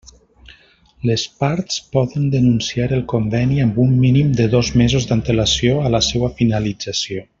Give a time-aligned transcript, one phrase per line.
[1.09, 6.01] Les parts poden denunciar el Conveni amb un mínim de dos mesos d'antelació a la
[6.09, 7.29] seua finalització.